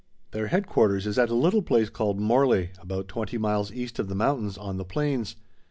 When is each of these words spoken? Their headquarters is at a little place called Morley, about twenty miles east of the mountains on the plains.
Their 0.31 0.47
headquarters 0.47 1.05
is 1.05 1.19
at 1.19 1.29
a 1.29 1.35
little 1.35 1.61
place 1.61 1.87
called 1.87 2.19
Morley, 2.19 2.71
about 2.81 3.07
twenty 3.07 3.37
miles 3.37 3.71
east 3.71 3.99
of 3.99 4.07
the 4.07 4.15
mountains 4.15 4.57
on 4.57 4.77
the 4.77 4.83
plains. 4.83 5.35